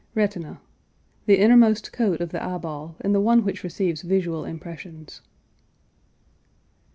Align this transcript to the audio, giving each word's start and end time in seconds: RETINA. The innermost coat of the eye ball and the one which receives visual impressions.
RETINA. 0.15 0.59
The 1.27 1.39
innermost 1.39 1.93
coat 1.93 2.21
of 2.21 2.29
the 2.29 2.43
eye 2.43 2.57
ball 2.57 2.95
and 3.01 3.13
the 3.13 3.21
one 3.21 3.43
which 3.45 3.63
receives 3.63 4.01
visual 4.01 4.45
impressions. 4.45 5.21